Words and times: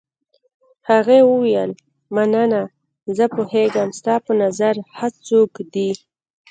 هغې 0.89 1.19
وویل: 1.31 1.71
مننه، 2.15 2.61
زه 3.17 3.25
پوهېږم 3.35 3.89
ستا 3.99 4.15
په 4.25 4.31
نظر 4.41 4.75
ښه 4.95 5.07
څوک 5.27 5.51
دی. 5.73 5.89